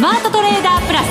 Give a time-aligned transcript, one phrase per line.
[0.00, 1.06] スマートトレーダープラス。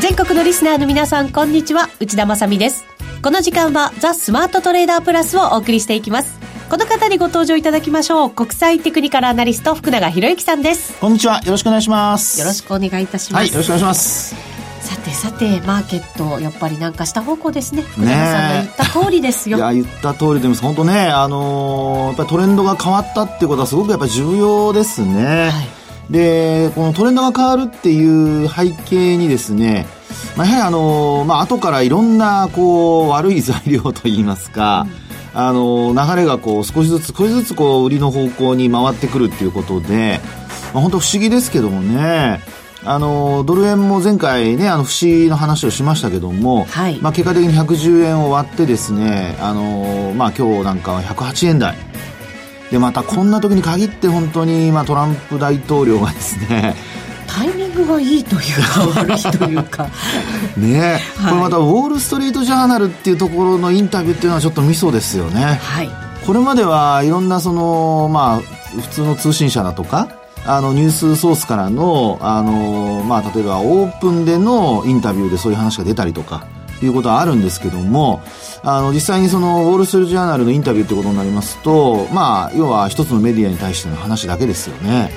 [0.00, 1.90] 全国のリスナーの皆さんこんにちは。
[2.00, 2.86] 内田まさです。
[3.20, 6.38] この時間はザ・スマートトレーダープラスをお送りしていきます。
[6.70, 8.30] この方にご登場いただきましょう。
[8.30, 10.98] 国際テクニカルアナリスト福永博之さんです。
[10.98, 11.42] こんにちは。
[11.44, 12.40] よろしくお願いします。
[12.40, 13.42] よろしくお願いいたします。
[13.42, 14.34] はいよろしくお願いします。
[14.34, 14.57] さ
[14.98, 17.82] てさてマーケットやっぱりなんかした方向ですね。
[17.82, 25.62] 福永さんが言った通りですよ、いや言った通りでも本当ねあのー、やっぱりトレンドが変わったってことはすごくやっぱり重要ですね、は
[26.10, 29.86] い、でこのトレンドが変わるっていう背景にですね
[30.36, 35.08] まあ、やはりあのー、まあ後からいろんなこう悪い材料といいますか、うん。
[35.40, 40.20] あの流れがこう少しずつ少しずつこう売りの方向に回ってくるっていうことで、
[40.72, 42.40] まあ、本当不思議ですけどもね
[42.84, 51.76] あのドル円も前回ねあの節の話をしましたけども、はい、まあ、結果的に110円を割ってですねあの、まあ、今日なんかは108円台。
[52.70, 56.74] でまたこんな時に限って本当に、まあ、トランプ大統領がですね
[57.26, 59.88] タイミングがいいというか悪いというか。
[60.56, 65.90] ね、はい、これまたウォール・ストリート・ジャーナルっていうところのインタビューっていうのはちょっとミソですよね、はい、
[66.26, 70.08] これまではいろんなそのまあ普通の通信社だとか
[70.48, 76.46] あのニュースソースからのあの、まあ、例えばオープンでのインタビューでそういう話が出たりとか
[76.82, 78.22] いうことはあるんですけども
[78.62, 85.10] あの実際にそのウォール・ストリート・ジャーナルのインタビューってことになりますとまあ要は一つのメディアに対しての話だけですよね。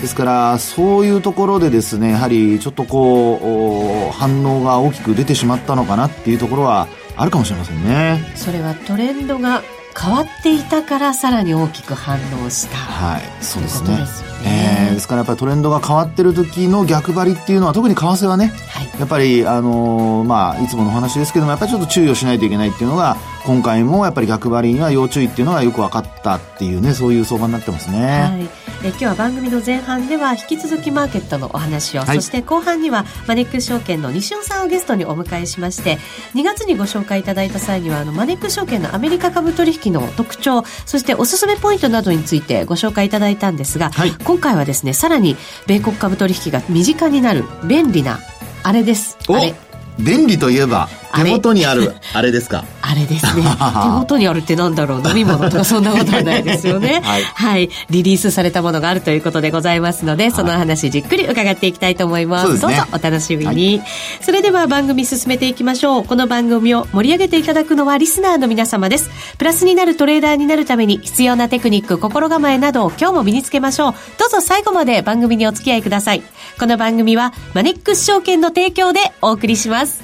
[0.00, 8.20] ですからそういうところでですねやはりちょっとこう反応が大きく出てしまったのかなっていうところはあるかもしれませんね。
[8.34, 9.62] それはトレンドが
[9.98, 12.76] 変わっていたからさらに大きく反応した。
[12.76, 13.96] はいそうですね。
[13.96, 28.64] ですね、えー、ですからやっぱりトレンドが変わってる時の逆張りっていうのは特に為替はね、はい、やっぱりあのー、まあいつもの話ですけどもやっぱりちょっと注意をしないといけないっていうのが今回もやっぱり逆張りには要注意っていうのがよく分かったっていうねそういう相場になってますね、はい。
[28.84, 35.96] え今日は番組の前半では引き続きマーケットのお話を、はい、そして後半にはマネックス証券の西尾さんをゲストにお迎えしまして
[36.34, 45.36] 2月にご紹介いただいた際にはあのマネックス証券のアメリカ株取引の特徴そしておすすめポイントなどについてご紹介いただいたんですが、はい、今回はですねさらに
[45.66, 48.18] 米国株取引が身近になる便利な
[48.62, 49.18] あれです。
[49.28, 49.54] あれ。
[49.98, 52.64] 便利といえば手元にある あれですか？
[52.82, 53.42] あれですね。
[53.82, 55.08] 手元にあるってなんだろう？
[55.08, 57.00] 飲み物とかそんなことはないですよね。
[57.04, 63.88] はい、はい、リリースされたものがあるということでございますのでその話じっくり伺っていきたいと思います、ね、どうぞお楽しみに、はい、
[64.20, 66.04] それでは番組進めていきましょう。
[66.04, 69.10] この番組を盛り上げていただくのはリスナーの皆様です。
[69.38, 73.94] プラスになるトレーダーになるために必要なテクニック心構えなどを今日も身につけましょう。
[74.18, 76.22] どうぞ最後まで番組にお付き合いください。
[76.58, 80.03] この番組はマネックス証券の提供でお送りします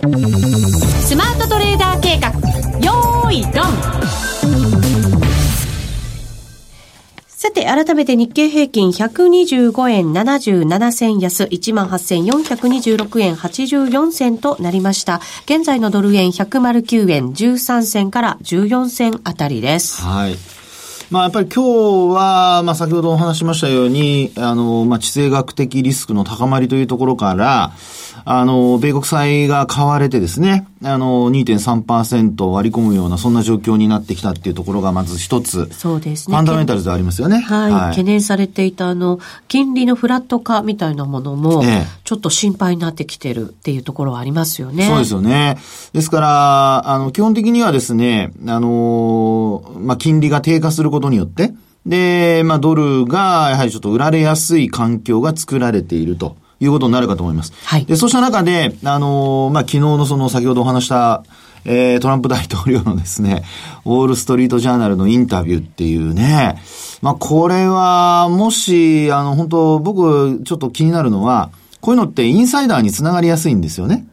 [0.00, 2.28] スマートトレーダー計画
[2.78, 3.64] よーいドン
[7.26, 15.20] さて、改めて日経平均125円77銭安、18,426円84銭となりました。
[15.46, 20.00] 現在のドル円109円13銭から14銭あたりです。
[20.02, 20.36] はい。
[21.10, 27.72] まあ、やっぱり今日は、まあ、先ほどお話しましたように、あの、まあ、地政学的リスクの高まりというところから、
[28.30, 35.66] あの、米国債が買われてですね、あの、2.3%割り込むような、そんな状況になってきたっていうところがまず一つ。
[35.72, 36.36] そうですね。
[36.36, 37.38] ファンダメンタルズでありますよね。
[37.38, 37.72] はい。
[37.72, 39.18] はい、懸念されていた、あの、
[39.48, 41.64] 金利のフラット化みたいなものも、
[42.04, 44.86] ちょっと心配になってきてるっていうところはありますよね。
[44.86, 45.56] そうですよね。
[45.94, 51.54] ですから、あの、基本的にはですね、あの、まあ、金利が低下することによって、
[51.86, 56.36] で、まあ、ドルが、やはりちょっと売られやすい環境が作られていると。
[56.60, 57.52] いうことになるかと思います。
[57.64, 57.84] はい。
[57.84, 61.22] で、そうした中で、あのー、まあ、昨日のその先ほどお話した、
[61.64, 63.42] えー、トランプ大統領のですね、
[63.84, 66.60] ウォールストリートジャーナルのインタビューっていうね、
[67.00, 74.06] まあ、これは、もし、あの、本当僕、ちょっと気になるのは、こういうのってインサイダーにつながりやすいんですよね。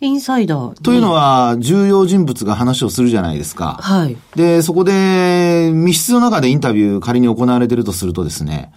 [0.00, 3.78] インサイダー、というのは、重要人物が話をするじゃないですか。
[3.80, 4.16] はい。
[4.36, 8.72] で、そこで、密室の中でインタビュー仮に行われてるとするとですね、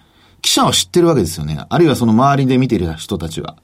[0.48, 1.66] 記者は知ってるわけですよね。
[1.68, 3.58] あるいはその周りで見てる人たちは。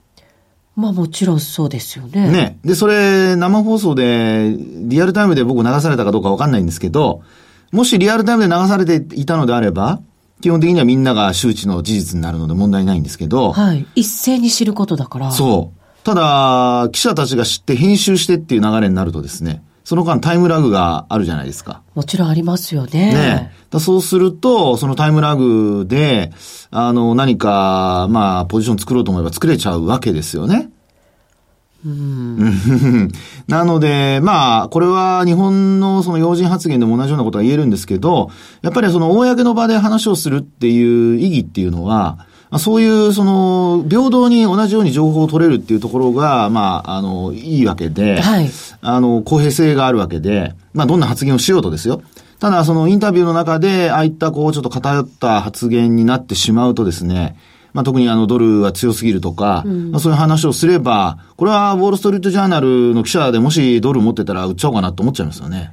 [0.76, 2.30] まあもちろんそうですよね。
[2.30, 2.60] ね。
[2.66, 7.22] で、それ生放送でリアルタイムで僕流されたかどうかわかんないんですけど、
[7.72, 10.02] もしリアルタイムで流されていたのであれば、
[10.42, 13.54] 基本的にはみんなが周知の事実になるので問題ないんですけど。
[13.54, 13.88] はい。
[13.96, 15.32] 一斉に知ることだから。
[15.32, 16.04] そう。
[16.04, 21.84] ただ、記者たちが知って編集してっていう流れになるとですね、その間タイムラグがあるじゃないですか。
[21.94, 23.14] もちろんありますよね。
[23.14, 23.52] ね。
[23.70, 26.32] だそうすると、そのタイムラグで、
[26.72, 30.72] あの、何か、まあ、ポジション作ろうと思えば作れちゃうわけですよね。
[33.48, 38.32] なので、まあ、これは日本のその要人発言でも同じようなことが言えるんですけど、
[38.64, 42.26] やっぱりその公の場で話をするっていう意義っていうのは、
[42.60, 48.50] そういう、その、平等に同じように情報を取れるっていうところが、まあ、あの、いいわけで、はい、
[48.82, 52.02] あの、公平性があるわけで、まあ、どんな発言をしようとですよ。
[52.40, 57.38] ただ、そのインタビューの中で、ああいったこう、ちょっと偏った発言になってしまうとですね、
[57.74, 65.72] まあ、特にあのドルは強すぎるとか、うん、まあ、そういう話をすれば、これはウォール・ストリート・ジャーナルの記者でもしドル持ってたら売っちゃおうかなと思っちゃいますよね。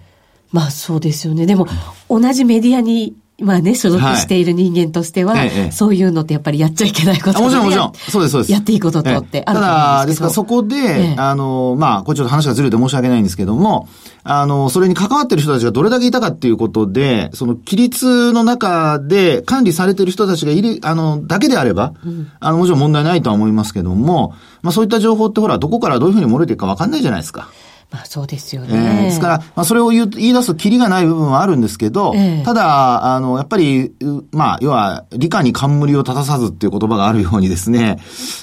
[0.50, 1.46] まあそうですよね。
[1.46, 1.66] でも、
[2.08, 7.92] 同じメディアにまあね、所属している人間としては、はい、そういうのってやっぱりやっちゃいけないこともちろんもちろん。
[7.94, 8.52] そうです、そうです。
[8.52, 9.52] やっていいこととってあると思うんですけど。
[9.52, 9.60] た
[10.00, 13.88] だ、ですからそこで、あの、まあ、これちょっと話がずれて申し訳ないんですけども、
[14.22, 27.48] あの、それに関わってる人たちがどれだけいたかっていうことで、その規律の中で管理されてる人たちがいる、あの、だけであれば、うん、あの、もちろん問題ないとは思いますけども、まあそういった情報ってほら、どこからどういうふうに漏れていくかわかんないじゃないですか。
[27.90, 28.68] まあそうですよね。
[28.72, 33.92] えー、ですから、まあそれを言言い出すとキリがない部分はあるんですけど、えー、ただ、あの、やっぱり、
[34.32, 37.98] まあ、要は、理科に冠を立たさずっていう言葉があるようにですね、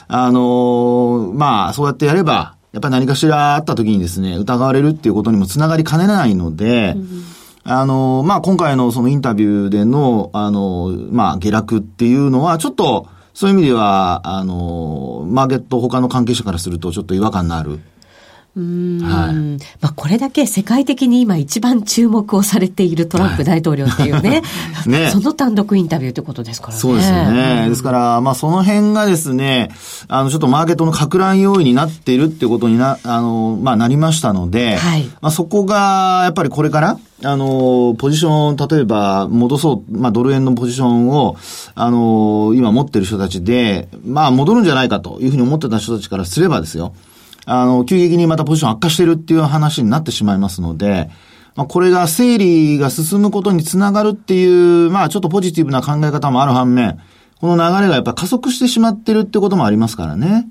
[0.07, 7.23] あの、まあ、そうやってやれば、やっぱり何かしらあった時にですね、疑われるっていうことにもつながりかねないので、うん
[7.69, 17.81] あの、まあ、今回のそのインタビューでの、あの、まあ、下落っていうのは、ちょっと、そういう意味では、あの、マーケット他の関係者からするとちょっと違和感のある
[18.59, 19.35] はい、
[19.81, 24.41] まあ、これだけ世界的に今一番注目をされているトランプ大統領っていうね、
[24.73, 26.79] は い、ねその単独インタビューってことですからね。
[26.79, 27.61] そうですね。
[27.63, 29.69] うん、ですから、まあ、その辺がですね、
[30.07, 41.35] あの、ちょっとマーケットの拡乱要因になっているっていうことにな、あの、まあ、なりましたので、はい、まあ、そこが、やっぱりこれから、あの、ポジション、例えば、戻そう、まあ、ドル円のポジションを、
[41.73, 46.93] あの、今持ってる人たちで、まあ、戻るんじゃないかというふうに思ってた人たちからすればですよ。
[47.47, 51.09] あの、急激にまたポジション悪化してるっていう話になってしまいますので、
[51.55, 56.99] まあ、これが整理が進むことにつながるっていう、まあ、ちょっとポジティブな考え方もある反面、
[57.39, 60.49] この流れがやっぱ加速してしまってるってこともありますからね。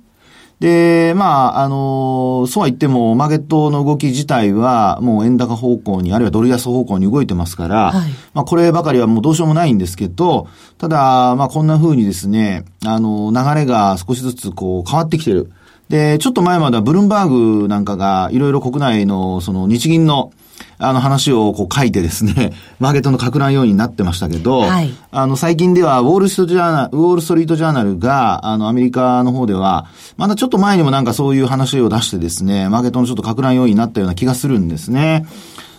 [0.58, 10.48] で、まあ、あの、そうは言っても、マーケットの動き自体は、もう円高方向に、あるいはドル安方向に動いてますから、はい、まあ、こればかりはもうどうしようもないんですけど、
[10.78, 15.52] ただ、まあ、こんな風にですね、あの、流れが少しずつこう変わってきてる。
[15.88, 20.33] で、ちょっと前まではブルンバーグなんかがいろいろ国内のその日銀の
[20.79, 29.87] あの話をこう書いてですね、 マーケットの拡乱要因になってましたけど、はい、あの最近ではウォールストジャーナル、ウォールストリートジャーナルが、あのアメリカの方では、
[30.19, 35.27] まだちょっと前にもなんかそういう話を出してですね、マーケットのちょっと拡乱要因になったような気がするんですね。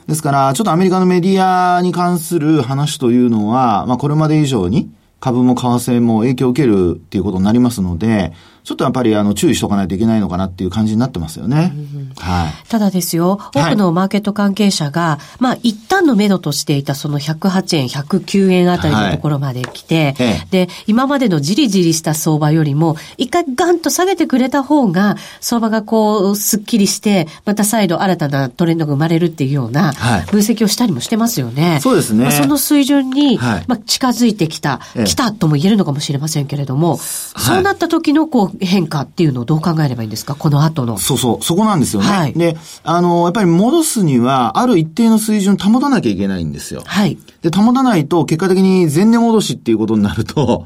[0.08, 4.90] ですから、ちょっとアメリカのメディアに関する話というのは、まあこれまで以上に
[5.20, 8.34] 株も為替も影響を受けるっていうことになりますので、
[8.68, 11.72] ちょっとやっぱりあの注意しとかないといけないのかなっていう感じになってますよね。
[12.18, 12.68] はい。
[12.68, 29.94] ただですよ、多くのマーケット関係者が、はい、まあ一旦の目処としていたその108円、109円あたりのところまで来て、はい、で、今までのじりじりした相場よりも、一回ガンと下げてくれた方が、相場がこう、すっきりして、また再度新たなトレンドが生まれるっていうような
[30.30, 31.70] 分析をしたりもしてますよね。
[31.70, 32.24] はい、そうですね。
[32.24, 40.36] まあ、その水準に、まあ近づいてきた、来たとも言えるのかもしれませんけれども、そうなった時のこう、変化っていうのをどう考えればいいんですか？
[40.36, 40.98] この後の。
[40.98, 42.08] そうそう、そこなんですよね。
[42.08, 42.34] はい。
[42.34, 46.84] で、あの、やっぱり戻すには、ある一定の水準保たなきゃいけないんですよ。
[46.86, 47.18] はい。
[47.42, 50.66] で、保たないと、結果的に前年戻しっていうことになると、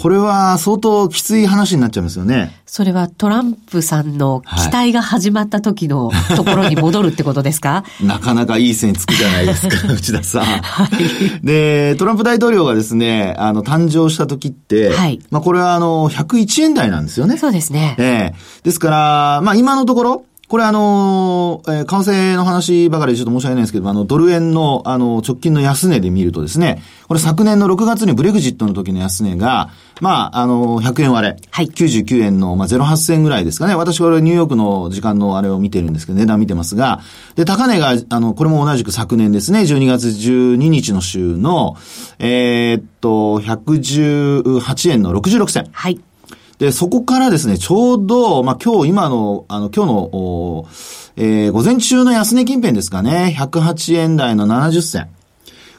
[0.00, 2.58] これは相当きつい話になっちゃいますよね。
[2.64, 10.42] それはトランプさんの期待が始まった時のところに戻るってことですか、はい、なかなかいい線つくじゃないですか、 内田さん。
[10.44, 11.46] はい。
[11.46, 15.20] で、トランプ大統領がですね、あの、誕生した時って、はい。
[15.30, 17.36] まあ、これはあの、101円台なんですよね。
[17.36, 17.94] そうですね。
[17.98, 31.36] ええー、ですから、まあ、今のところ、これあの、えー、為替の話ばかりでちょっと申し訳ないんですけど、あの、ドル円の、あの、直近の安値で見るとですね、これ昨年の6月にブレグジットの時の安値が、まあ、あの、100円割れ。
[31.52, 31.66] はい。
[31.68, 33.76] 99円の、まあ、08銭ぐらいですかね。
[33.76, 37.00] 私これニューヨークの時間のあれを見てるんですけど、値段見てますが、
[37.36, 41.76] で、高値が、あの、これも同じく昨年ですね、12月12日の週の、
[42.18, 45.68] えー、っと、118円の66銭。
[45.70, 46.00] はい。
[46.60, 50.68] で、そこからですね、ちょうど、まあ、今日、今の、あの、今日の、
[51.16, 55.08] えー、午前中の安値近辺ですかね、108円台の70銭。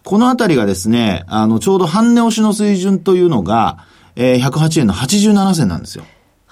[0.04, 3.86] このあたりがですね、あの、ちょうど半値押しの水準というのが、
[4.16, 6.04] えー、108円の87銭なんですよ。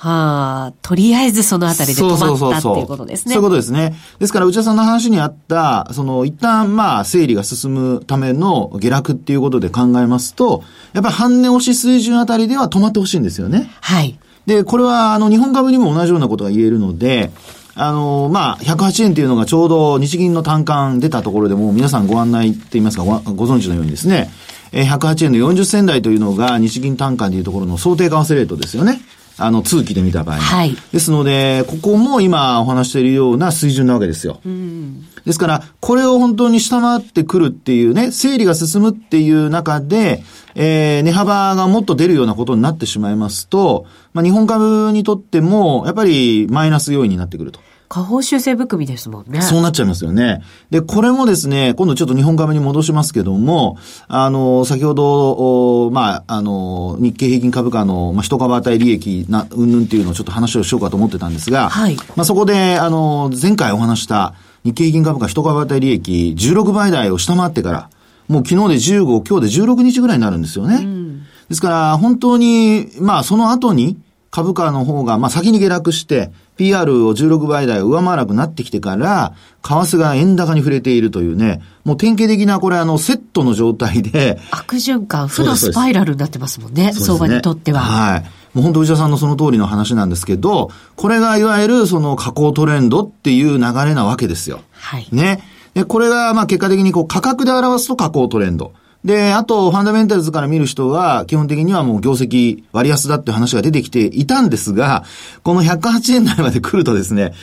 [0.01, 3.33] はあ、とりあえずそのあたりで止まったっていうことですね。
[3.33, 3.95] そういうことですね。
[4.17, 10.63] ですから、内田さんの話にあった、その、一旦、まあ、整理が進むための下落っていうことで考えますと、
[10.93, 13.69] やっぱり半値押し水準あたりでは止まってほしいんですよね。
[13.81, 14.17] はい。
[14.45, 17.29] で、これは、あの、日本株にも同じようなことが言えるので、
[17.75, 24.29] あの、まあ、108円っていうのがちょうど日銀の単価出たところでも皆さんご案内って言いますかご、ご存知のようにですね、
[24.71, 29.01] 108円の40銭台というのが日銀単価でいうところの想定為替レートですよね。
[29.39, 30.75] あの、通期で見た場合はい。
[30.91, 34.41] ですので、ここも今お話しているような水準なわけですよ。
[34.45, 40.23] うん、ですから、これを本当に下回ってくるっていうね、整理が進むっていう中で、
[40.55, 47.59] えー、値幅がもっと出るようなことになってしまいますと、まあ、日本株にとっても、やっぱりマイナス要因になってくると。
[47.89, 49.41] 下方修正含みですもんね。
[49.41, 50.43] そうなっちゃいますよね。
[50.69, 53.77] で、これもですね、今度ちょっと日本株に戻しますけども、
[54.07, 61.95] あの、先ほど、まあ、あの、日経平均株価の、まあ、一株当たり利益な、うんぬんっていうのをちょっと話をしようかと思ってたんですが、はい。
[62.15, 67.89] まあ、そこで、あの、前回お話した日経平均株価一株当たり利益16倍台を下回ってから、
[68.27, 70.75] もう昨日で15、今日で16日ぐらいになるんですよね。
[70.75, 73.97] うん、ですから、本当に、まあ、その後に、
[74.31, 79.33] 株価の方が、まあ、先に下落して、PR を16倍台上回らなくなってきてから、
[79.63, 84.39] 為替が円高に触れているというね、もう典型的なこれあのセットの状態で。
[84.51, 87.79] 悪循環、負のスパイラルになってますもんね、ね相場にとっては。
[87.79, 88.23] はい。
[88.53, 94.61] もう本当内田さんのその通りの話なんですけど、これがいわゆるその下降トレンドっていう流れなわけですよ。
[94.73, 95.07] はい。
[95.11, 95.41] ね。
[95.73, 98.73] で、これがまあ結果的にこう価格で表すと下降トレンド。
[99.03, 105.05] で、あと、ファンダメンタルズから見る人は、基本的にはもう業績割安だって話が出てきていたんですが、
[105.41, 107.33] この108円台まで来るとですね、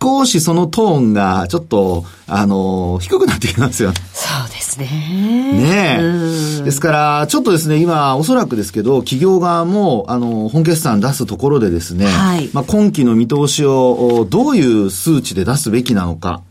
[0.00, 3.96] 少しそのトーンがちょっと、あの、低くなってきますよね。
[4.12, 4.86] そうですね。
[4.86, 6.62] ねえ。
[6.62, 16.42] ですから、ちょっとですね、今、おそらくですけど、企業側も、あの、本決算出すところでですね、はい、まあ、今期の見通しをどういう数値で出すべきなのか、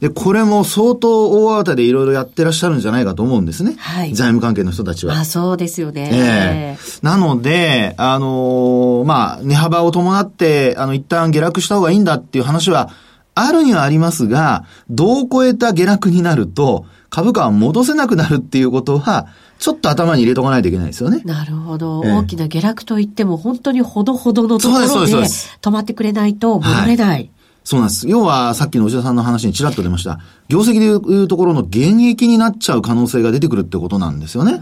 [0.00, 3.76] で、これも相当大慌てでいろいろやってらっしゃるんじゃないかと思うんですね。
[3.78, 4.14] はい。
[4.14, 5.14] 財務関係の人たちは。
[5.14, 6.10] あ、そうですよね。
[6.12, 12.90] ええー、なので、あのー、まあ、値幅を伴って、あの、一旦下落した方がいいんだっていう話は、
[13.34, 19.26] あるにはありますが、どう超えた下落になると、株価は戻せなくなるっていうことは、
[19.58, 21.20] ちょっと頭に入れとかないといけないですよね。
[21.26, 22.02] なるほど。
[22.06, 27.08] ええ、大きな下落といっても、本当にほどほどのところで止まってくれないと戻れない。
[27.08, 27.30] はい
[27.70, 28.08] そうなんです。
[28.08, 30.18] 要は、さっきの内田さんの話にちらっと出ました。
[30.48, 34.60] 業績でいうところの減益になっちゃう可能性が出てくるってことなんですよね。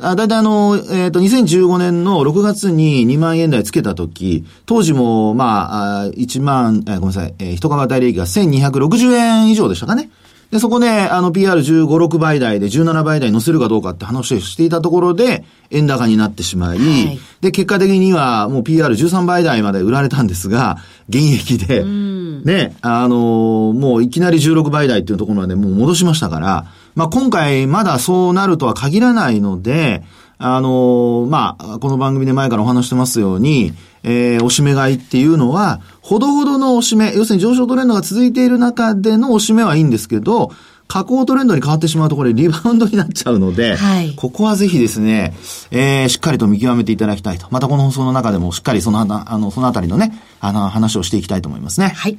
[0.00, 10.08] あだいたいあの、えっ、ー、と、2015年の6月に2万円台つけたとき、当時も、まあ、1万、えー、ごめんなさい、えー、一株当たり利益が1260円以上でしたかね。
[10.54, 15.42] で、そこで、あの、PR15、6倍台で17倍台乗せるかどうかって話をしていたところで、
[15.72, 20.76] 円高になってしまい、はい、で、結果的にはもう PR13 倍台まで売られたんですが、
[21.08, 30.04] 現役で、ね、あのもういきなり16倍台っていうところまでもう戻しましたから、まあ、今回まだそうなるとは限らないので、
[30.38, 33.72] あのまあ、この番組で前からお話してますように、
[34.04, 40.52] えー、おしめ買いっていうのは、ほどほどのおしめ、要するに上昇トレンドが続いている中でのおしめはいいんですけど、
[40.86, 45.34] 下降トレンドに変わってしまうところでリバウンドになっちゃうので、はい、ここはぜひですね、
[45.70, 47.46] えー、しっかりと見極めていただきたいと。
[47.50, 51.88] またこの放送の中でもしっかりその、あの、そのあたりのね、あの、話をしていきたいと思いますね。
[51.88, 52.18] はい。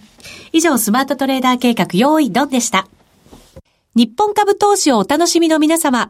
[0.51, 2.87] 以上、スマートトレーダー計画、用意ドンでした。
[3.93, 6.09] 日本株投資をお楽しみの皆様。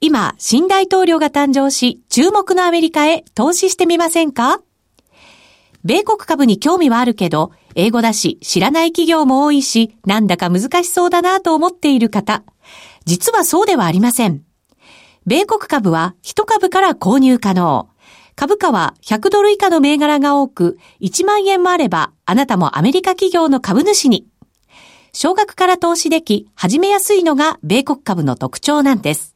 [0.00, 4.60] 今、新大統領が誕生し、注目のアメリカへ投資してみませんか？
[5.86, 12.42] 米国株に興味はあるけど、英語だし、知らない企業も多いし、なんだか難しそうだなと思っている方。
[13.04, 14.42] 実はそうではありません。
[15.26, 17.88] 米国株は1株から購入可能。
[18.34, 24.26] 株価は100ドル以下の銘柄が多く、1万円もあれば、あなたもアメリカ企業の株主に。
[25.12, 29.35] 少額から投資でき、始めやすいのが米国株の特徴なんです。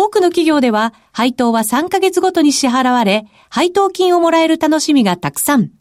[0.00, 5.72] 多くの企業では配当は3ヶ月ごとに支払われ、配当金をもらえる楽しみがたくさん。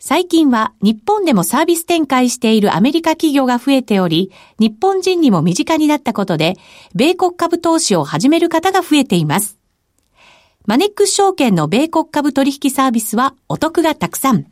[0.00, 6.56] 最近は日本でもサービス展開しているアメリカ企業が増えており、日本人にも身近になったことで、
[6.96, 9.60] 米国株投資を始める方が増えています。
[10.66, 14.46] マネックス証券の米国株取引サービスはお得がたくさん。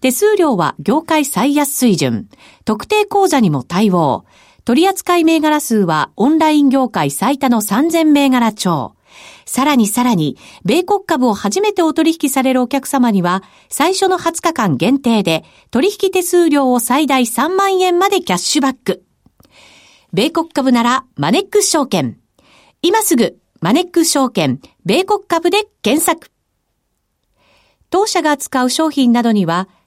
[0.00, 2.28] 手数料は業界最安水準。
[2.64, 4.26] 特定口座にも対応。
[4.68, 8.96] 取扱銘柄数はオンライン業界最多の3000銘柄超。
[9.46, 19.06] さらにさらに、米国株を初めてお取引されるお客様には、最初の20日間限定で、取引手数料を最大3万円までキャッシュバック。
[20.12, 22.18] 米国株なら、マネックス証券。
[22.82, 26.30] 今すぐ、マネックス証券、米国株で検索。
[27.88, 29.66] 当社が扱う商品などには、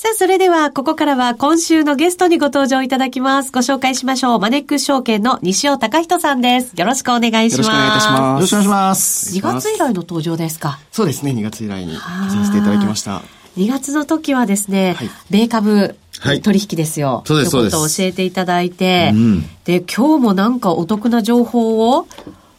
[0.00, 3.52] さあ、それでは、ここからは今週のゲストにご登場いただきます。
[3.52, 4.40] ご紹介しましょう。
[4.40, 6.72] マネックス証券の西尾隆人さんです。
[6.74, 7.68] よろしくお願いします。
[7.68, 8.20] よろしくお願いいたします。
[8.36, 9.36] よろしくお願いします。
[9.36, 10.78] 2月以来の登場ですか？
[10.90, 12.02] そうですね、2月以来にさ
[12.46, 13.20] せていただきました。
[13.58, 15.94] 2月の時はですね、はい、米株
[16.42, 17.16] 取引ですよ。
[17.16, 17.76] はい、そうです、そうです。
[17.76, 22.06] ことを教えていただいて、うん、で、今日もなんかお得な情報を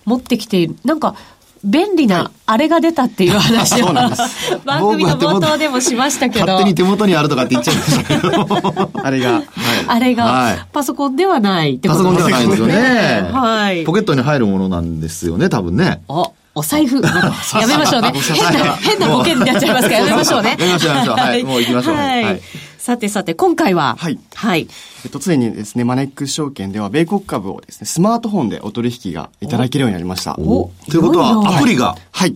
[0.06, 0.76] 持ってきている。
[0.86, 1.16] なんか、
[1.64, 4.16] 便利なあれが出たっていう話を、はい、
[4.66, 6.46] 番組の冒頭でもしましたけど。
[6.46, 8.92] 勝手に手元にあるとかって言っちゃいましたけど。
[9.04, 9.44] あれが、はい、
[9.88, 12.32] あれが、はい、パソコンではないってことですね。
[12.32, 13.30] パソコンではないですよね。
[13.32, 13.84] はい。
[13.84, 16.02] ポケットに入るものなんですよね、多分ね。
[16.08, 17.02] おお財布。
[17.02, 18.12] やめましょうね。
[18.14, 20.58] 変な、変なボケになっちゃいますからやめましょうね。
[20.60, 21.16] やめましょう、やめましょう。
[21.16, 21.96] はい、もう行きましょう。
[21.96, 22.42] はい。
[22.78, 23.96] さてさて、今回は。
[23.98, 24.20] はい。
[24.34, 24.68] はい。
[25.06, 30.36] えっと、ついにですね、マネックス証券では、米国株をですね、スマートフォンでお取引がいただけるようになりました。
[30.40, 31.96] おということは、アプリが。
[32.12, 32.36] はい。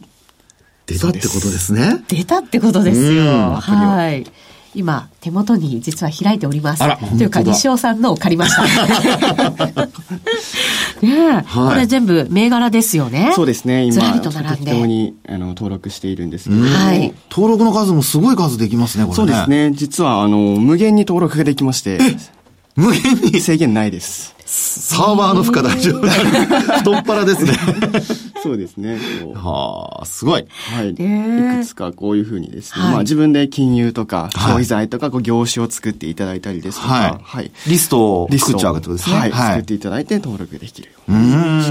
[0.86, 2.04] 出たってことですね。
[2.08, 3.56] 出たってことですよ。
[3.60, 4.26] はい。
[4.76, 6.84] 今、手元に実は開いております。
[7.18, 8.64] というか、西尾さんのを借りました。
[11.02, 13.32] ねはい、これ全部銘柄ですよね。
[13.36, 13.86] そうですね。
[13.86, 19.72] 今、と適当にあの登録しているんですけど、はい、登録の数もすごい数できますね、これ、ね、そうですね。
[19.74, 22.00] 実は、あの、無限に登録ができまして。
[22.76, 23.40] 無限に？
[23.40, 24.35] 制限ないです。
[24.58, 26.08] サーバーの負荷大丈夫
[26.80, 27.54] 太っ腹ですね。
[28.42, 28.98] そうですね。
[29.36, 30.46] はあ、すごい。
[30.74, 30.92] はい。
[30.92, 37.22] いくつかこういうふうにですね、はい、まあ自分で金融とか消費財とかこう業種を作っていただいたりですとか、はい。
[37.22, 39.16] はい、リストを作っちゃうわけですね。
[39.18, 39.32] はい。
[39.32, 41.62] 作っていただいて登録できるようにな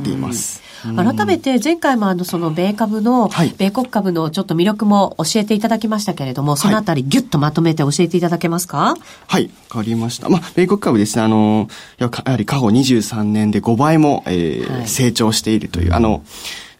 [0.00, 0.67] っています。
[0.82, 8.96] 改めて前回もあのその米株の、米国株のちょっと魅力も教えていただきましたけれども、そのあたりギュッとまとめて教えていただけますか？
[9.26, 10.28] はい、わかりました。
[10.28, 16.22] まあ、米国株ですね、あの、やはり過去23年で5倍も、えー、はい、成長しているという、あの、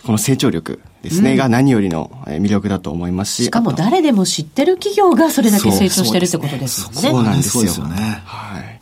[0.05, 3.45] この成長力ですね、うん、が何よりの魅力だと思いますし。
[3.45, 6.95] しかも誰でも知ってる企業がそれだけ成長してるってことですよね。
[6.95, 7.85] そうなんですよ。
[7.89, 8.23] ね。
[8.25, 8.81] はい。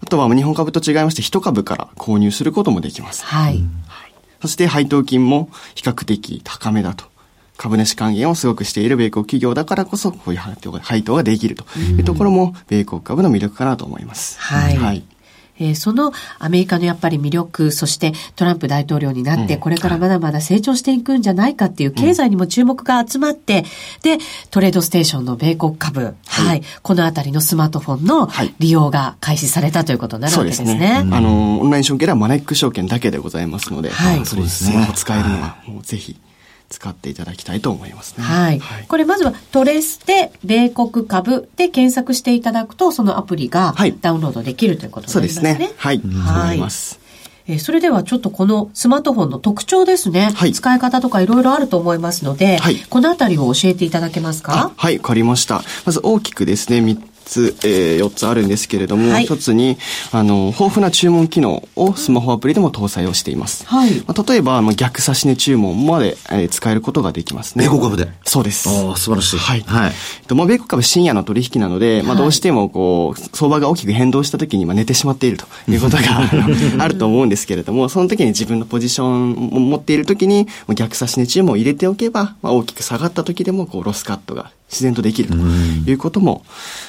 [0.00, 3.24] あとは日本株と違いまして、一株から購入することもできます。
[3.24, 3.62] はい。
[4.42, 7.04] そして配当金も比較的高めだと。
[7.56, 14.40] 株主還元をすごくしている米国企業だからこそ、こういう配当ができるというところも、米国株の魅力かなと思います。
[14.40, 14.76] はい。
[14.76, 15.04] はい
[15.62, 23.64] えー、そのアメリカのやっぱり魅力、そしてトランプ大統領になって、これからまだまだ成長していくんじゃないかっていう経済にも注目が集まって、
[24.02, 24.18] で、
[24.50, 30.72] トレードステーションの米国株、はい、はい、このあたりのスマートフォンの利用が開始されたということになるわけですね。
[30.72, 30.96] すね。
[31.10, 34.90] あの、オンライン証券ではマネック証券だけでございますので、はい、そうですね。
[34.94, 36.16] 使えるのは、もうぜひ。
[36.72, 38.24] 使っていただきたいと思いますね。
[38.24, 38.58] はい。
[38.58, 45.50] はい、これまずはトレステ米国株で検索していただくと、そのアプリがダウンロードできるということになりますね。
[45.50, 45.74] そうですね。
[45.76, 46.00] はい。
[46.00, 46.58] はい。
[46.58, 46.98] ます。
[47.48, 50.30] えー、それではちょっとこのスマートフォンの特徴ですね。
[50.34, 54.72] はい、使い方とかいろいろあると思いますので、はい、このあたりを教えていただけますか？
[54.76, 55.62] はい、わかりました。
[55.84, 56.80] まず大きくですね、
[57.24, 59.78] つ、えー、4つあるんですけれども、はい、1つに、
[60.10, 63.66] あの、豊富な注文機能をスマホアプリでも搭載をしています。
[63.66, 63.92] はい。
[64.06, 67.64] まあ、例えば、まあ、逆差し値注文まで、えー、使えることができますね。
[67.64, 68.08] 米国株で？
[68.24, 68.68] そうです。
[68.68, 69.38] ああ、素晴らしい。
[69.38, 69.60] はい。
[69.60, 69.92] はい。
[70.26, 76.02] と、まあ、米国株深夜の取引なので、まあ、どうしても、こう、相場が大きく変動した時に、まあ、寝てしまっているということが
[76.82, 86.44] あると思うんですけれども、その時に自分のポジションを持っている時に、逆差し値注文を入れておけば、まあ、大きく下がった時でも、こう、ロスカットが自然とできるということも、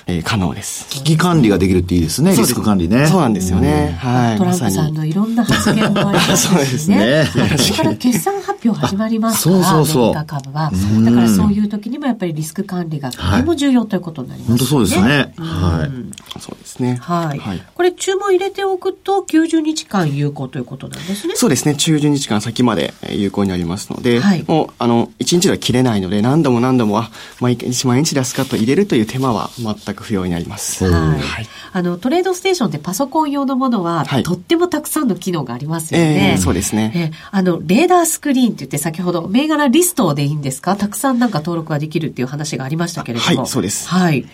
[0.07, 0.87] えー、可能です。
[0.89, 3.07] 危機管理ができるっていいですね、リスク管理ね。
[3.07, 3.97] そうなんですよね。
[3.99, 4.37] はい。
[4.37, 7.25] トランプさんのいろんな発言もありますそうですね。
[7.33, 10.71] これ から決算発表始まりますから、そうそうそうアメリカ株は。
[11.03, 14.57] だからそういう時にもやっぱりリスク管理がとても重要ということになりますね。
[14.57, 15.33] 本当そうですね。
[15.37, 16.39] はい。
[16.39, 16.97] そうですね。
[17.01, 17.61] はい。
[17.73, 21.35] これ注文入れておくと90日間有効ということなんですね。
[21.35, 21.73] そうですね。
[21.73, 30.85] 90日間先まで有効になりますので、もう、あの、1日では切れないので、何度も何度も、あ、毎日毎日ラスカット入れるという手間は全く不要になります。
[30.85, 31.19] はい。
[31.19, 36.33] はい、あの、トレードステーションってパソコン用のものは、はい、とってもたくさんの機能がありますよね。
[36.35, 36.91] えー、そうですね。
[36.95, 40.75] えー、あの、レーダースクリーンって言って先ほど、銘柄リストでいいんですか？
[40.75, 43.37] たくさんなんか登録ができるっていう話がありましたけれども。
[43.37, 43.89] はい、そうです。
[43.89, 44.25] はい。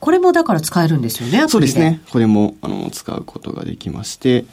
[0.00, 2.00] これもだから使えるんですよね、そうですね。
[2.10, 4.46] これも、あの、使うことができまして、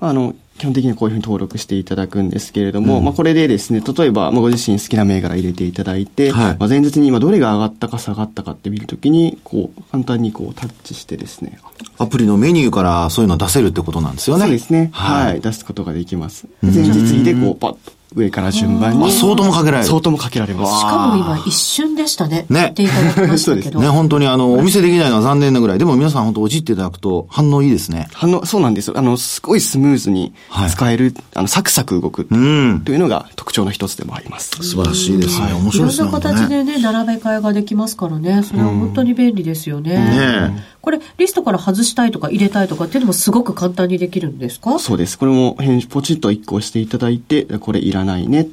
[0.00, 11.58] あの、基本的にこういうふうに登録していただくんですけれども、うん、まあこれでですね、例えば、まあご自身好きな銘柄入れていただいて、はい、まあ前日に今どれが上がったか下がったかって見るときに、こう、簡単にこうタッチしてですね。
[11.98, 14.42] アプリのメニューからそういうの出せるってことなんですよね。
[14.42, 14.90] そうですね。
[14.92, 16.46] はい、はい、出すことができます。
[16.62, 19.12] 前日でこうパッと上から順番に。
[19.12, 19.88] 相当もかけられる。
[19.88, 20.78] 相当もかけられます。
[20.80, 22.46] しかも今一瞬でしたね。
[22.48, 22.68] ね。
[22.68, 23.80] っていただきましたけど。
[23.80, 25.78] ね、本当にあの、お見せできないのは残念なぐらい。
[25.78, 28.08] でも皆さん本当おじっていただくと反応いいですね。
[28.12, 28.98] 反応、そうなんですよ。
[28.98, 30.32] あの、すごいスムーズに
[30.68, 34.50] 使える、はい、あの、サクサク動くというのが特徴の一つでもあります。
[34.62, 35.52] 素晴らしいですね。
[35.52, 36.08] 面白いですね。
[36.08, 38.42] いろんな形でね、並べ替えができますからね。
[38.42, 39.96] それは本当に便利ですよね。
[39.96, 44.78] ねこれ、リストから外したいとか入れたいとかっていうのもすごく簡単にできるんですか？
[44.78, 45.18] そうです。
[45.18, 48.48] これも編集ポチッと1個押していただいて、これいらないね。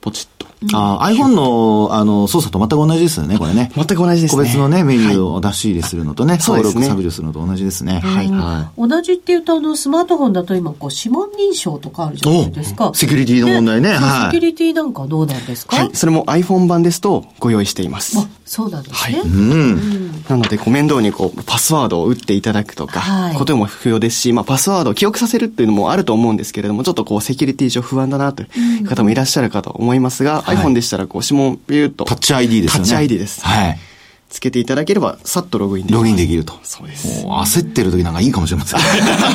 [0.00, 0.46] ポチッと。
[0.74, 3.70] ああ、iPhone の、あの、操作と全く同じですよね、これね。
[3.76, 4.42] 全く同じですね。
[4.42, 8.00] 個別のね、メニューを出し入れするのとね、はい、登録削除するのと同じですね。
[8.00, 8.28] はい。
[8.28, 12.90] はい、同じっていうと、あの、スマートフォンだと今、こう、指紋認証とかあるじゃないですか。
[12.94, 13.90] セキュリティの問題ね。
[13.90, 14.32] はい。
[14.32, 15.76] セキュリティなんかどうなんですか？
[15.76, 15.90] はい。
[15.94, 18.16] それも iPhone 版ですとご用意しています。
[18.46, 19.18] あ、そうなんですね。
[19.18, 19.28] はい。
[19.28, 20.22] うん。
[20.28, 28.46] なので、こう、面倒にこう、パスワードを打っていただくとか、はい、ことも不要ですし、まあ、パスワードを記憶させるっていうのもあると思うんですけれども、ちょっとこう、セキュリティ上不安だなとい
[28.82, 32.04] う方もいらっしゃるかと思いますが、iPhone でしたら、こう、指紋ビューと。
[32.04, 32.78] タッチ ID ですね。
[32.78, 33.44] タッチ ID です。
[33.44, 33.78] はい。
[34.28, 35.96] つけていただければ、さっとログインできる。
[35.96, 36.54] ログインできると。
[36.62, 37.24] そうです。
[37.24, 38.80] 焦ってる時なんかいいかもしれません。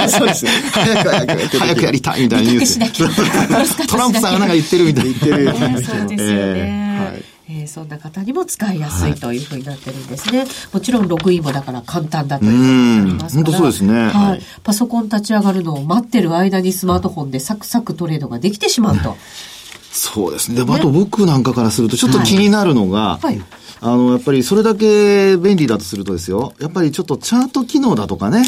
[0.09, 0.51] そうですね。
[0.71, 3.87] 早く早く、早くやりたいみたいなニュース。
[3.87, 5.11] トランプさんがなんか言ってるみたいな。
[5.11, 5.83] 言ってる。
[5.83, 6.99] そうですよね。
[6.99, 10.39] はいえー、そんな方にも使いやすいというふうになってるんですね。
[10.39, 13.45] はい、もちろんログインもだから簡単だということになりますから。
[13.45, 14.41] 本当そうですね、はい。
[14.63, 19.17] パソコン立ち上がるのを待ってる間にスマートフォンでサクサクトレードができてしまうと。
[19.91, 20.63] そうですね。
[20.63, 23.41] で、あと僕なんかからするとちょっと気になるのが、はい、
[23.83, 28.43] あの、やっぱりそれだけ便利だとするとですよ、やっぱりちょっとチャート機能だとかね、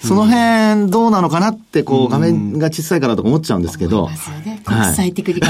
[0.00, 4.08] その辺どうなのかなって、こう、画面が小さいからとか思っちゃうんですけど。
[4.64, 5.32] 国際テク。
[5.36, 5.40] い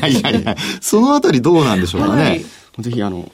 [0.00, 2.22] やいやいや、そのあたりどうなんでしょうかね。
[2.22, 2.44] はい、
[2.78, 3.28] ぜひ、あの、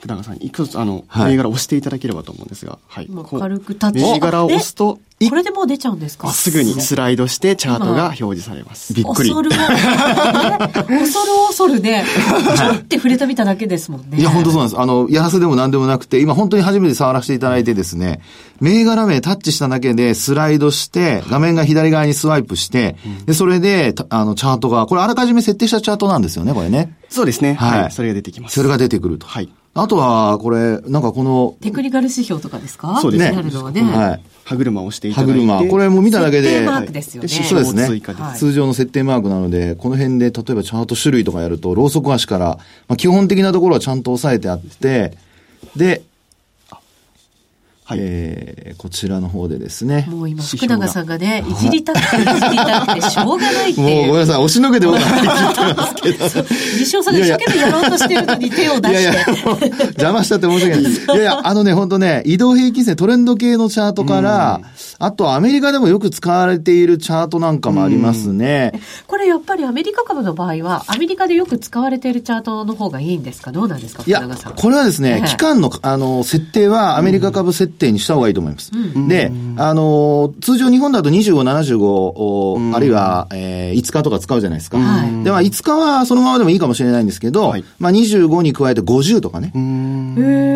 [0.00, 3.10] 福永さん、いくつ、あの、銘柄を押していただければと思うんですが、はい。
[3.38, 3.98] 軽くタッチ。
[4.02, 6.30] 銘柄を押すと、これでもう出ちゃうんですか？
[6.30, 8.94] すぐにスライドしてチャートが表示されます。
[8.94, 9.28] びっくり。
[9.28, 9.66] 恐る恐
[10.88, 11.02] る
[11.48, 12.02] 恐るで、
[12.56, 14.18] ちょって触れてみただけですもんね。
[14.18, 14.80] いや、本当そうなんです。
[14.80, 18.22] あの、やらせでも何でもなくて、今本当に初めて触らせていただいてですね、
[18.60, 26.96] 銘柄名タッチしただけでスライドして、画面が左側にスワイプして、で、それで、あの、チャートが、これあらかじめ設定したチャートなんですよね、これね。
[27.10, 27.52] そうですね。
[27.52, 27.90] はい。
[27.90, 28.54] それが出てきます。
[28.54, 29.26] それが出てくると。
[29.26, 29.50] はい。
[29.72, 31.56] あとは、これ、なんかこの。
[31.60, 32.98] テクニカル指標とかですか？
[33.00, 33.42] そうですね。
[33.72, 34.20] ねはい。
[34.44, 35.46] 歯車を押していただいて。
[35.46, 35.70] 歯車。
[35.70, 36.48] これも見ただけで。
[36.48, 37.28] 設定マークですよね。
[37.28, 38.02] そうですね。
[38.36, 45.16] 通常の設定マークなので、この辺で、例えばチャート種類とかやると、ローソク足から、まあ、基本的なところはちゃんと押さえてあって、
[45.76, 46.02] で、
[47.90, 50.06] はい、えー、こちらの方でですね。
[50.08, 53.80] もう今、福永さんがね、いじりたくて、いじりたくて、しょうがないって。
[53.80, 56.44] もうごめんなさい、押しのけて僕は言ってますけど。
[56.78, 59.00] 西尾さんが一生懸命やろうとしてるのに手を出して。
[59.00, 59.26] いやいや、
[59.88, 60.92] 邪魔したって申し訳ない。
[60.92, 64.60] いやいや、 あのね、本当ね、移動平均線、トレンド系のチャートから、
[64.98, 68.72] あとアメリカでもよく使われているチャートなんかもありますね。
[69.06, 73.50] これやっぱりアメリカ株の場合は、アメリカでよく使われているチャートの方がいいんですか？
[73.50, 74.22] どうなんですかいや、
[74.56, 78.50] これはですね、期間の、あの、設定はアメリカ株設定にした方がいいと思います。
[78.50, 79.08] ます。
[79.08, 84.78] で、あの、通常日本だと25、75、あるいは、えー、5日とか使うじゃないですか。
[84.78, 89.52] はい、で、まあ5日はそのままでもいいかもしれないんですけど、はい、まあ25に加えて50とかね。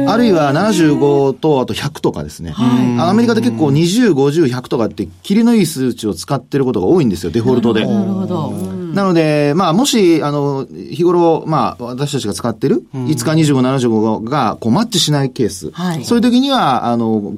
[0.07, 2.55] あるいは75とあと100とかですね。
[2.99, 7.87] アメリカで結構20、50、100とかって切りのいい数値を使ってることが多いんですよ、デフォルトで。
[7.87, 8.74] なるほど。
[8.95, 15.71] なので、まあ、もし、あの、日頃、まあ、私たちが使ってる、5日25、75が、こう、マッチしないケース。
[15.73, 17.37] はい、そういう時には、あの、5、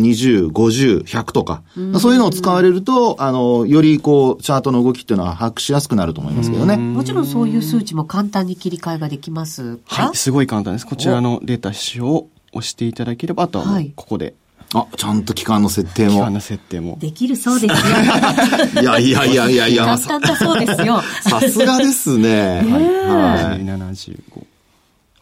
[0.00, 1.62] 20、50、100とか、
[1.98, 6.76] そういうのを使われると、あの、より、こう、チャートの動きっていうのは把握しやすくなると思いますけどね。
[6.76, 10.06] もちろんそういう数値も簡単に切り替えができますか？
[10.06, 10.86] はい、すごい簡単です。
[10.86, 14.34] こちらのデータ指標を押していただければ、あとは、ここで、
[14.74, 16.10] あ、ちゃんと期間の設定も。
[16.10, 16.96] 期間の設定も。
[17.00, 17.72] できるそうですよ。
[18.82, 19.84] いやいやいやいやいや。
[19.84, 21.02] 簡単だそうですよ。
[21.22, 22.62] さすがですね。
[22.62, 23.64] はい。
[23.64, 24.49] 75。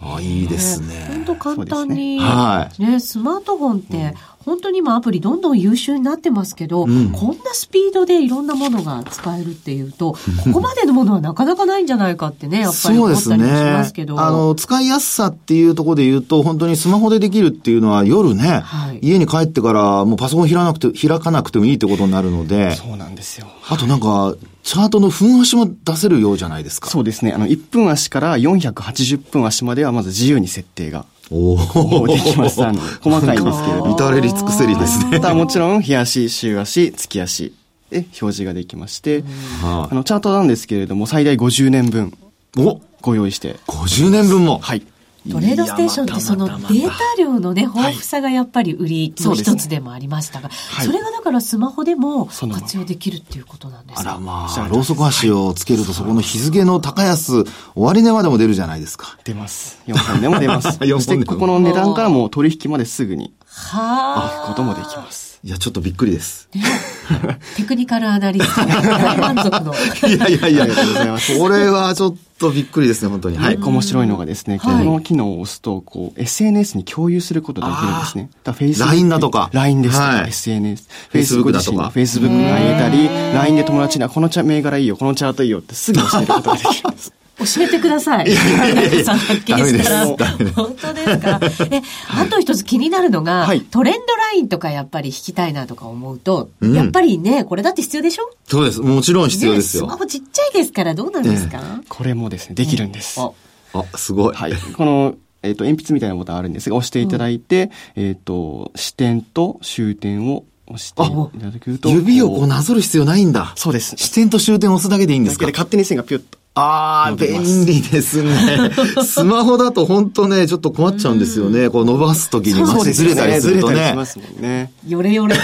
[0.00, 1.06] あ、いいですね。
[1.08, 2.20] 本当簡単に。
[2.20, 2.82] はい。
[2.82, 10.12] ね、スマートフォンって、本当に今アプリどんどん優秀になってますけど、うん、こんなスピードでいろんなものが使えるっていうと、
[10.44, 14.14] ここまでのものはなかなかないんじゃないかってね、やっぱり思ったりしますけど。
[14.14, 22.76] ね、あの、使いやすさっていうところで言うと、本当にスマホでできるっていうのは夜ね、はい、家に帰ってからもうパソコン開かなくて、開かなくてもいいってことになるので。
[22.76, 23.48] そうなんですよ。
[23.68, 24.34] あとなんか、
[24.68, 26.90] チャートの分足も出せるようじゃないですか。
[26.90, 27.33] そうですね。
[27.33, 32.62] あの、1分足から480分足まではまず自由に設定がおおできます。
[32.62, 33.94] あの、細かいんですけれども。
[33.94, 35.20] 至れり尽くせりですね。
[35.20, 37.54] ただもちろん、日足、週足、月足
[37.88, 39.24] で表示ができまして、
[39.62, 42.12] あの、チャートなんですけれども、最大50年分。
[42.59, 43.57] おご用意して。
[43.68, 44.83] 50年分もはい。
[45.31, 54.11] トレードステーションってそのデータ量のね、豊富さがやっぱり売りの一つでもありましたが、はいそれがだからスマホでも活用できるっていうことなんですか？
[54.12, 59.18] あらまあ、ローソク足をつけるとそこの日付の高安、終値までも出るじゃないですか。
[59.24, 59.83] 出ます。
[59.87, 60.78] 4本でも出ます。
[60.78, 63.35] そしてここの値段からも取引まですぐに
[63.72, 65.27] 行くこともできます。
[65.44, 66.48] いや、ちょっとびっくりです。
[67.57, 69.72] テクニカルアナリスト、大満足の。
[69.72, 71.38] いやいやいや、ありがとうございます。
[71.38, 73.37] これはちょっとびっくりですね、本当に。
[73.37, 73.57] はい。
[73.57, 78.31] 面白いのがですね、この機能を押すと、こう、SNS に共有することができるんですね。
[78.42, 78.87] だ Facebook。
[78.87, 79.51] LINE だとか。
[79.53, 80.88] LINE ですとか、SNS。
[81.12, 81.92] Facebook だとか。
[81.94, 87.12] Facebook が言えたり、LINE で友達に、この銘柄いいよ、このチャートいいよってすぐ教えることができます。
[87.38, 88.27] 教えてください。
[88.31, 90.07] いやいやいやさんはっきりしたら。
[90.07, 91.40] 本当ですか？
[91.70, 98.31] え、あと一つ気になるのが、はい、トレンドラインとかやっぱり引きたいなとか思うと、うん、やっぱりね、これだって必要でしょ？
[98.46, 98.81] そうです。
[98.81, 99.85] もちろん必要ですよ。
[99.85, 103.20] ね、スマホちっちゃいですからどうなんですか、これもですね、できるんです。
[103.20, 104.35] あ、すごい。
[104.35, 104.53] はい。
[104.77, 111.90] この、えっ、ー、と、鉛筆みたいなボタンあるんですが、押していただいて、うん、えっ、ー、と、視点と終点を押していただくと。
[111.90, 113.53] 指をこうなぞる必要ないんだ。
[113.57, 113.94] そうです。
[113.96, 115.44] 視点と終点を押すだけでいいんですか？
[115.44, 116.38] だけで勝手に線がピュッと。
[116.58, 118.70] ああ、便利ですね。
[119.04, 121.68] スマホだと本当ね、ちょっと困っちゃうんですよね。
[121.70, 123.94] こう伸ばすときにマジずれたりするとね。
[124.40, 125.36] ねよれよれ。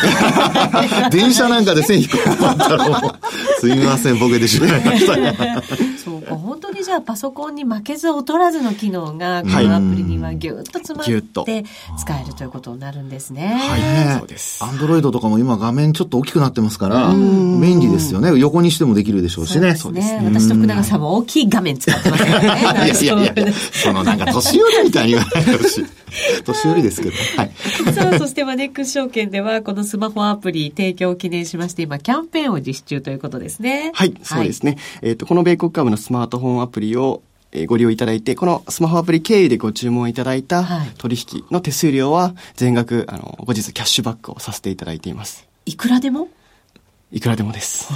[1.11, 2.19] 電車なんかで線引く
[3.61, 5.15] すみません、ボケてしまいました。
[6.05, 11.65] そうか、本当にじゃあパソコンに負けず劣らずの機能が、このアプリにはぎゅっと詰まって
[11.99, 13.57] 使えるということになるんですね。
[13.69, 14.63] はい、そうです。
[14.65, 18.37] アンドロイドとかも今画面ちょっと大きくなってますから、便利ですよね。
[18.39, 19.77] 横にしてもできるでしょうしね。
[19.77, 20.23] そうですね。
[20.25, 22.61] 私と福永さんも大きい画面使ってますからね。
[22.61, 25.85] いやいやいや、そのなんか年寄りみたいに言わないでほしい。
[26.45, 27.17] 年寄りですけど。
[27.37, 27.53] はい。
[27.93, 33.91] さあ、そしてマネックス証券では、このスマホアプリ提供を記念しまして、今、キャンペーンを実施中ということですね。
[33.95, 34.79] はい、そうですね。
[35.03, 37.23] えっ、と、この米国株のスマートフォンアプリを
[37.67, 40.67] ご利用いただいて、このスマホアプリ経由でご注文いただいた
[40.99, 45.47] 取引の手数料は全額、あの、後日キャッシュバックをさせていただいています。
[45.67, 46.29] いくらでも？
[47.13, 47.89] いくらでもです。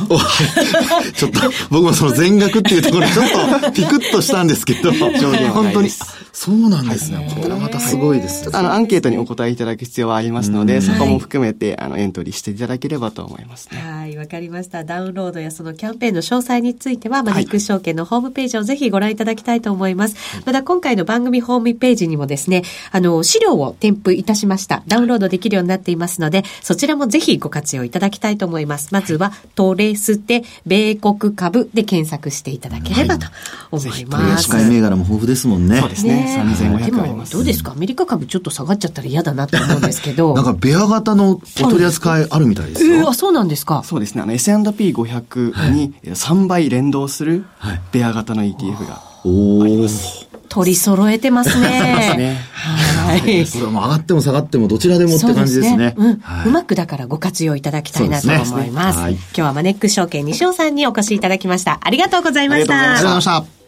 [1.15, 1.41] ちょっと、
[1.71, 5.91] 僕もその全額っていうところちょっとピクッとしたんですけど、本当に。
[6.33, 7.29] そうなんですね。
[7.35, 8.57] これはまたすごいです。
[8.57, 13.81] あの、アンケートにお答えいただく必要はありますので、そこも含めて、あの、エントリーしていただければと思いますね。
[13.81, 14.85] はい、わかりました。
[14.85, 20.15] ダウンロードやそのキャンペーンの詳細については、マネックス証券のホームページをぜひご覧いただきたいと思います。
[20.47, 24.85] また今回の番組ホームページにもですね、あの、資料を添付いたしました。
[24.87, 28.95] ダウンロードできるようになっていますので、そちらもぜひご活用いただきたいと思います。
[28.99, 33.27] まずは、トレステ、米国株で検索していただければと
[33.71, 34.51] 思います。
[34.51, 35.81] はい、銘柄も豊富ですもんね。
[35.81, 36.43] そうですね。
[36.59, 37.33] 3500あります。
[37.33, 40.35] どうですかアメリカ株ちょっと下がっちゃったら嫌だなと思うんですけど。
[40.37, 42.97] なんか、ベア型のお取り扱いあるみたいですよ。
[42.97, 43.83] えー、あ、そうなんですか？
[43.85, 44.23] そうですね。
[44.23, 47.45] あの、S&P500 に3倍連動する
[47.93, 50.28] ベア型の ETF があります。
[50.49, 52.17] 取り揃えてますね。
[52.17, 53.47] ねはい。
[53.47, 55.95] それはもう上がっても下がってもどちらでもって感じですね。
[55.97, 58.99] うすねうん、はい、うまくだからご活用いただきたいなと思います。
[59.11, 61.79] 今日はマネックス証券西尾さんにお越しいただきました。
[61.83, 62.75] ありがとうございました。
[62.75, 63.59] ありがとうございました。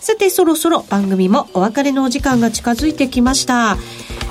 [0.00, 3.78] さて、そろそろ番組もお別れのお時間が近づいてきました。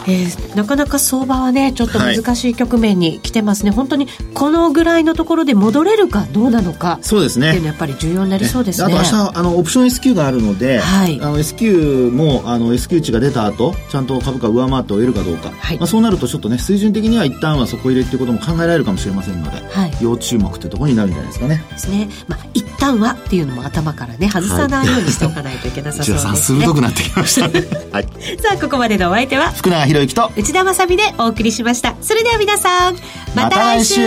[0.08, 7.00] えー、なかなか相場はねちょっと難しい局面に来てますね、はい、本当にこのぐらいのところで戻れるかどうなのか。
[7.02, 7.50] そうですね。
[7.50, 8.86] っていうのはやっぱり重要になりそうですね。
[8.86, 21.64] あと明日あのオプション S q があるので、はい、あの S q もあの S q 値が出た後ちゃんと株価上回って終えるかどうか、はい、まあ、そうなるとちょっとね水準的には一旦は底入れっていうことも考えられるかもしれませんので、はい、要注目っていうところになるんじゃないですかね。
[21.70, 28.04] ですね、まあ、一旦はっていうのも頭からね外さないようにしておかないといけなさそうですね、 鋭くなってきましたね、 はい、
[28.42, 31.96] さあここまでのお相手は福永博之と内田まさみでお送りしました。
[32.02, 32.96] それでは皆さん
[33.36, 34.02] また来週。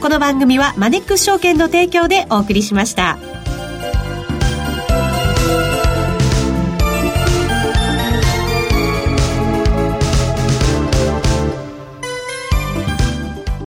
[0.00, 3.18] この番組はマネックス証券の提供でお送りしました。